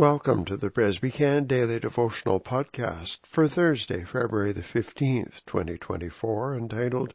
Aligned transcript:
Welcome 0.00 0.46
to 0.46 0.56
the 0.56 0.70
Presbycan 0.70 1.46
Daily 1.46 1.78
Devotional 1.78 2.40
Podcast 2.40 3.26
for 3.26 3.46
Thursday, 3.46 4.02
February 4.02 4.50
the 4.50 4.62
15th, 4.62 5.44
2024, 5.44 6.56
entitled 6.56 7.12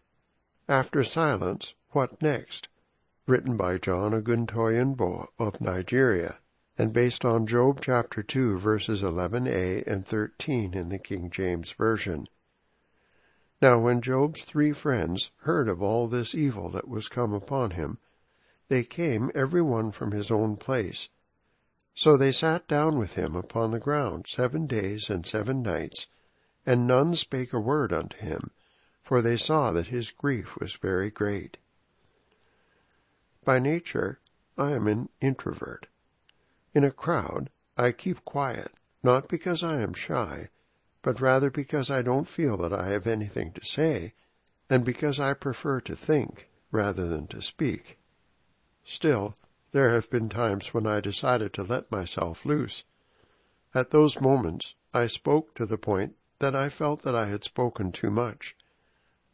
After 0.70 1.04
Silence, 1.04 1.74
What 1.94 2.22
Next? 2.22 2.68
Written 3.26 3.58
by 3.58 3.80
John 3.80 4.12
Oguntoyinbo 4.12 5.30
of 5.40 5.60
Nigeria 5.60 6.38
and 6.78 6.94
based 6.94 7.26
on 7.26 7.48
Job 7.48 7.80
chapter 7.82 8.22
2 8.22 8.60
verses 8.60 9.02
11a 9.02 9.84
and 9.88 10.06
13 10.06 10.76
in 10.76 10.90
the 10.90 11.00
King 11.00 11.32
James 11.32 11.72
Version. 11.72 12.28
Now 13.64 13.80
when 13.80 14.00
Job's 14.00 14.46
three 14.46 14.74
friends 14.74 15.32
heard 15.38 15.68
of 15.68 15.82
all 15.82 16.08
this 16.08 16.36
evil 16.36 16.70
that 16.70 16.88
was 16.88 17.08
come 17.08 17.34
upon 17.34 17.72
him, 17.72 17.98
they 18.68 18.84
came 18.84 19.32
every 19.34 19.64
one 19.64 19.92
from 19.92 20.12
his 20.12 20.30
own 20.30 20.56
place, 20.56 21.10
so 21.96 22.18
they 22.18 22.32
sat 22.32 22.68
down 22.68 22.98
with 22.98 23.14
him 23.14 23.36
upon 23.36 23.72
the 23.72 23.80
ground 23.80 24.26
seven 24.28 24.68
days 24.68 25.10
and 25.10 25.26
seven 25.26 25.62
nights, 25.62 26.08
and 26.66 26.86
none 26.86 27.16
spake 27.16 27.54
a 27.54 27.60
word 27.60 27.94
unto 27.94 28.18
him, 28.18 28.52
for 29.02 29.22
they 29.22 29.38
saw 29.38 29.72
that 29.72 29.88
his 29.88 30.12
grief 30.12 30.58
was 30.60 30.74
very 30.74 31.10
great. 31.10 31.58
By 33.46 33.60
nature, 33.60 34.20
I 34.58 34.74
am 34.74 34.88
an 34.88 35.10
introvert. 35.22 35.88
In 36.74 36.84
a 36.84 36.92
crowd, 36.92 37.50
I 37.78 37.94
keep 37.94 38.26
quiet, 38.26 38.74
not 39.02 39.30
because 39.30 39.64
I 39.64 39.80
am 39.80 39.94
shy, 39.94 40.50
but 41.02 41.22
rather 41.22 41.50
because 41.50 41.90
I 41.90 42.02
don't 42.02 42.28
feel 42.28 42.58
that 42.58 42.74
I 42.74 42.88
have 42.88 43.08
anything 43.08 43.54
to 43.54 43.64
say, 43.64 44.14
and 44.70 44.84
because 44.84 45.20
I 45.20 45.34
prefer 45.34 45.80
to 45.82 45.96
think 45.96 46.50
rather 46.72 47.08
than 47.08 47.28
to 47.28 47.42
speak. 47.42 48.00
Still, 48.84 49.36
there 49.76 49.92
have 49.92 50.10
been 50.10 50.30
times 50.30 50.74
when 50.74 50.88
I 50.88 51.02
decided 51.02 51.52
to 51.54 51.62
let 51.62 51.92
myself 51.92 52.46
loose. 52.46 52.86
At 53.74 53.90
those 53.90 54.22
moments, 54.22 54.74
I 54.94 55.08
spoke 55.08 55.54
to 55.56 55.66
the 55.66 55.78
point 55.78 56.16
that 56.40 56.56
I 56.56 56.70
felt 56.70 57.02
that 57.02 57.14
I 57.14 57.26
had 57.26 57.44
spoken 57.44 57.92
too 57.92 58.10
much. 58.10 58.56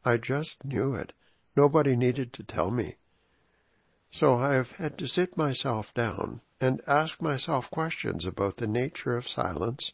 I 0.04 0.18
just 0.18 0.66
knew 0.66 0.96
it. 0.96 1.14
Nobody 1.56 1.96
needed 1.96 2.34
to 2.34 2.44
tell 2.44 2.72
me. 2.72 2.96
So 4.10 4.34
I 4.34 4.56
have 4.56 4.72
had 4.72 4.98
to 4.98 5.08
sit 5.08 5.38
myself 5.38 5.94
down 5.94 6.42
and 6.60 6.82
ask 6.88 7.22
myself 7.22 7.70
questions 7.70 8.26
about 8.26 8.58
the 8.58 8.66
nature 8.66 9.16
of 9.16 9.30
silence, 9.30 9.94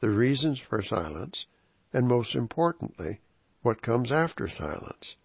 the 0.00 0.10
reasons 0.10 0.58
for 0.58 0.82
silence, 0.82 1.46
and 1.94 2.06
most 2.06 2.34
importantly, 2.34 3.22
what 3.62 3.80
comes 3.80 4.12
after 4.12 4.46
silence. 4.46 5.16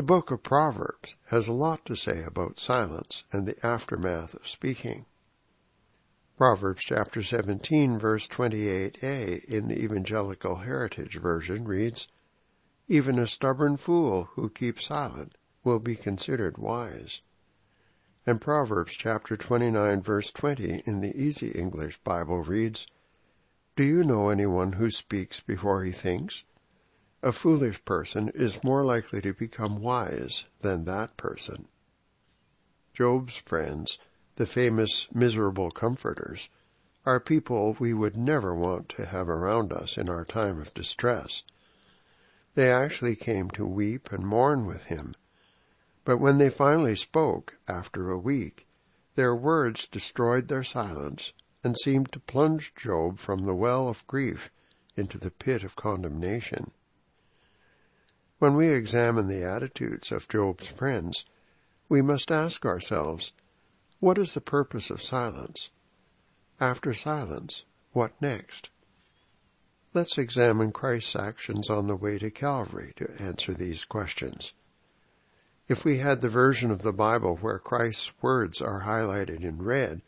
The 0.00 0.06
book 0.06 0.30
of 0.30 0.42
Proverbs 0.42 1.16
has 1.26 1.46
a 1.46 1.52
lot 1.52 1.84
to 1.84 1.94
say 1.94 2.24
about 2.24 2.58
silence 2.58 3.24
and 3.32 3.46
the 3.46 3.66
aftermath 3.66 4.32
of 4.32 4.48
speaking. 4.48 5.04
Proverbs 6.38 6.82
chapter 6.84 7.22
17 7.22 7.98
verse 7.98 8.26
28a 8.26 9.44
in 9.44 9.68
the 9.68 9.78
Evangelical 9.78 10.56
Heritage 10.56 11.18
Version 11.18 11.66
reads, 11.66 12.08
Even 12.88 13.18
a 13.18 13.26
stubborn 13.26 13.76
fool 13.76 14.30
who 14.36 14.48
keeps 14.48 14.86
silent 14.86 15.36
will 15.64 15.80
be 15.80 15.96
considered 15.96 16.56
wise. 16.56 17.20
And 18.24 18.40
Proverbs 18.40 18.94
chapter 18.94 19.36
29 19.36 20.00
verse 20.00 20.30
20 20.30 20.82
in 20.86 21.02
the 21.02 21.14
Easy 21.14 21.50
English 21.50 22.02
Bible 22.04 22.42
reads, 22.42 22.86
Do 23.76 23.84
you 23.84 24.02
know 24.02 24.30
anyone 24.30 24.72
who 24.72 24.90
speaks 24.90 25.40
before 25.40 25.84
he 25.84 25.92
thinks? 25.92 26.44
A 27.22 27.32
foolish 27.32 27.84
person 27.84 28.30
is 28.30 28.64
more 28.64 28.82
likely 28.82 29.20
to 29.20 29.34
become 29.34 29.82
wise 29.82 30.46
than 30.62 30.86
that 30.86 31.18
person. 31.18 31.68
Job's 32.94 33.36
friends, 33.36 33.98
the 34.36 34.46
famous 34.46 35.06
miserable 35.12 35.70
comforters, 35.70 36.48
are 37.04 37.20
people 37.20 37.76
we 37.78 37.92
would 37.92 38.16
never 38.16 38.54
want 38.54 38.88
to 38.90 39.04
have 39.04 39.28
around 39.28 39.70
us 39.70 39.98
in 39.98 40.08
our 40.08 40.24
time 40.24 40.62
of 40.62 40.72
distress. 40.72 41.42
They 42.54 42.72
actually 42.72 43.16
came 43.16 43.50
to 43.50 43.66
weep 43.66 44.10
and 44.12 44.26
mourn 44.26 44.64
with 44.64 44.84
him. 44.84 45.14
But 46.04 46.16
when 46.16 46.38
they 46.38 46.48
finally 46.48 46.96
spoke, 46.96 47.58
after 47.68 48.10
a 48.10 48.18
week, 48.18 48.66
their 49.14 49.34
words 49.34 49.88
destroyed 49.88 50.48
their 50.48 50.64
silence 50.64 51.34
and 51.62 51.76
seemed 51.76 52.12
to 52.12 52.20
plunge 52.20 52.74
Job 52.74 53.18
from 53.18 53.44
the 53.44 53.54
well 53.54 53.88
of 53.88 54.06
grief 54.06 54.50
into 54.96 55.18
the 55.18 55.30
pit 55.30 55.62
of 55.62 55.76
condemnation. 55.76 56.70
When 58.40 58.54
we 58.54 58.68
examine 58.68 59.26
the 59.26 59.44
attitudes 59.44 60.10
of 60.10 60.26
Job's 60.26 60.66
friends, 60.66 61.26
we 61.90 62.00
must 62.00 62.32
ask 62.32 62.64
ourselves, 62.64 63.34
what 63.98 64.16
is 64.16 64.32
the 64.32 64.40
purpose 64.40 64.88
of 64.88 65.02
silence? 65.02 65.68
After 66.58 66.94
silence, 66.94 67.66
what 67.92 68.14
next? 68.18 68.70
Let's 69.92 70.16
examine 70.16 70.72
Christ's 70.72 71.16
actions 71.16 71.68
on 71.68 71.86
the 71.86 71.94
way 71.94 72.18
to 72.18 72.30
Calvary 72.30 72.94
to 72.96 73.12
answer 73.20 73.52
these 73.52 73.84
questions. 73.84 74.54
If 75.68 75.84
we 75.84 75.98
had 75.98 76.22
the 76.22 76.30
version 76.30 76.70
of 76.70 76.80
the 76.80 76.94
Bible 76.94 77.36
where 77.36 77.58
Christ's 77.58 78.10
words 78.22 78.62
are 78.62 78.84
highlighted 78.84 79.42
in 79.44 79.60
red, 79.60 80.00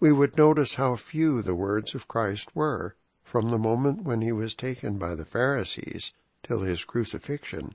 we 0.00 0.12
would 0.12 0.38
notice 0.38 0.76
how 0.76 0.96
few 0.96 1.42
the 1.42 1.54
words 1.54 1.94
of 1.94 2.08
Christ 2.08 2.56
were 2.56 2.96
from 3.22 3.50
the 3.50 3.58
moment 3.58 4.02
when 4.04 4.22
he 4.22 4.32
was 4.32 4.54
taken 4.54 4.96
by 4.96 5.14
the 5.14 5.26
Pharisees 5.26 6.14
till 6.42 6.60
his 6.60 6.84
crucifixion. 6.84 7.74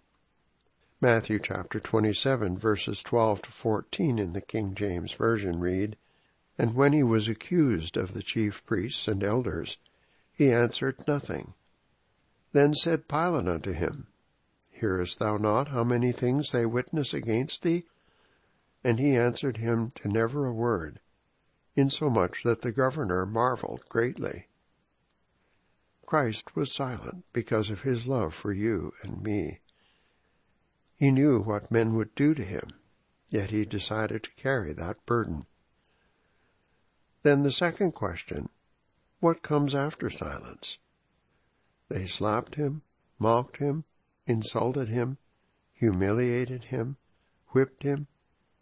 Matthew 1.01 1.39
chapter 1.39 1.79
27 1.79 2.57
verses 2.57 3.03
12 3.03 3.43
to 3.43 3.51
14 3.51 4.17
in 4.17 4.33
the 4.33 4.41
King 4.41 4.73
James 4.73 5.13
Version 5.13 5.59
read, 5.59 5.97
And 6.57 6.73
when 6.73 6.93
he 6.93 7.03
was 7.03 7.27
accused 7.27 7.97
of 7.97 8.13
the 8.13 8.23
chief 8.23 8.65
priests 8.65 9.07
and 9.07 9.23
elders, 9.23 9.77
he 10.31 10.51
answered 10.51 11.07
nothing. 11.07 11.53
Then 12.53 12.73
said 12.73 13.07
Pilate 13.07 13.47
unto 13.47 13.71
him, 13.71 14.07
Hearest 14.69 15.19
thou 15.19 15.37
not 15.37 15.69
how 15.69 15.83
many 15.83 16.11
things 16.11 16.51
they 16.51 16.65
witness 16.65 17.13
against 17.13 17.63
thee? 17.63 17.85
And 18.83 18.99
he 18.99 19.15
answered 19.15 19.57
him 19.57 19.91
to 19.95 20.07
never 20.07 20.45
a 20.45 20.53
word, 20.53 20.99
insomuch 21.75 22.43
that 22.43 22.61
the 22.61 22.71
governor 22.71 23.25
marveled 23.25 23.83
greatly. 23.89 24.47
Christ 26.05 26.55
was 26.55 26.71
silent 26.71 27.25
because 27.33 27.69
of 27.71 27.81
his 27.81 28.07
love 28.07 28.33
for 28.33 28.53
you 28.53 28.91
and 29.01 29.23
me. 29.23 29.61
He 30.95 31.09
knew 31.11 31.39
what 31.41 31.71
men 31.71 31.95
would 31.95 32.13
do 32.13 32.33
to 32.35 32.43
him, 32.43 32.69
yet 33.29 33.49
he 33.49 33.66
decided 33.66 34.23
to 34.23 34.35
carry 34.35 34.71
that 34.73 35.05
burden. 35.05 35.45
Then 37.23 37.41
the 37.41 37.51
second 37.51 37.94
question, 37.94 38.49
what 39.19 39.41
comes 39.41 39.73
after 39.73 40.09
silence? 40.11 40.77
They 41.89 42.05
slapped 42.05 42.55
him, 42.55 42.83
mocked 43.17 43.57
him, 43.57 43.83
insulted 44.27 44.89
him, 44.89 45.17
humiliated 45.73 46.65
him, 46.65 46.97
whipped 47.49 47.83
him, 47.83 48.07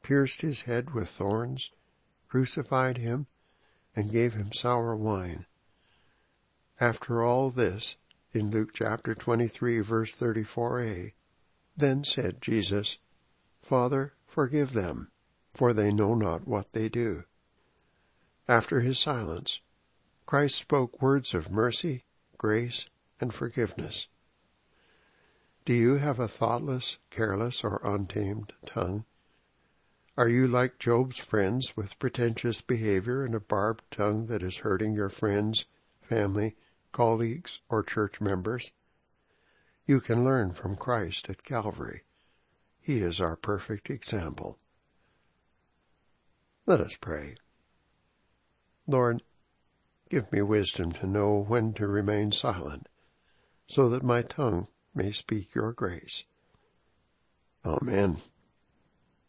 pierced 0.01 0.41
his 0.41 0.61
head 0.61 0.93
with 0.93 1.09
thorns, 1.09 1.71
crucified 2.27 2.97
him, 2.97 3.27
and 3.95 4.11
gave 4.11 4.33
him 4.33 4.51
sour 4.53 4.95
wine. 4.95 5.45
After 6.79 7.21
all 7.21 7.49
this, 7.49 7.97
in 8.31 8.49
Luke 8.49 8.71
chapter 8.73 9.13
23 9.13 9.79
verse 9.81 10.13
34a, 10.15 11.13
then 11.77 12.03
said 12.03 12.41
Jesus, 12.41 12.97
Father, 13.61 14.13
forgive 14.25 14.73
them, 14.73 15.11
for 15.53 15.71
they 15.71 15.91
know 15.93 16.15
not 16.15 16.47
what 16.47 16.73
they 16.73 16.89
do. 16.89 17.23
After 18.47 18.81
his 18.81 18.99
silence, 18.99 19.61
Christ 20.25 20.55
spoke 20.55 21.01
words 21.01 21.33
of 21.33 21.51
mercy, 21.51 22.03
grace, 22.37 22.87
and 23.21 23.33
forgiveness. 23.33 24.07
Do 25.65 25.73
you 25.73 25.95
have 25.95 26.19
a 26.19 26.27
thoughtless, 26.27 26.97
careless, 27.09 27.63
or 27.63 27.79
untamed 27.83 28.51
tongue? 28.65 29.05
Are 30.17 30.27
you 30.27 30.47
like 30.47 30.79
Job's 30.79 31.19
friends 31.19 31.77
with 31.77 31.97
pretentious 31.99 32.61
behavior 32.61 33.23
and 33.23 33.33
a 33.33 33.39
barbed 33.39 33.83
tongue 33.89 34.25
that 34.25 34.43
is 34.43 34.57
hurting 34.57 34.93
your 34.93 35.09
friends, 35.09 35.65
family, 36.01 36.57
colleagues, 36.93 37.59
or 37.67 37.83
church 37.83 38.21
members. 38.21 38.71
You 39.85 39.99
can 39.99 40.23
learn 40.23 40.53
from 40.53 40.77
Christ 40.77 41.29
at 41.29 41.43
Calvary. 41.43 42.03
He 42.79 42.99
is 42.99 43.19
our 43.19 43.35
perfect 43.35 43.89
example. 43.89 44.57
Let 46.65 46.79
us 46.79 46.95
pray. 46.95 47.35
Lord, 48.87 49.23
give 50.09 50.31
me 50.31 50.41
wisdom 50.41 50.93
to 50.93 51.07
know 51.07 51.43
when 51.45 51.73
to 51.73 51.87
remain 51.87 52.31
silent, 52.31 52.87
so 53.67 53.89
that 53.89 54.03
my 54.03 54.21
tongue 54.21 54.67
may 54.95 55.11
speak 55.11 55.53
your 55.53 55.73
grace. 55.73 56.23
Amen. 57.65 58.21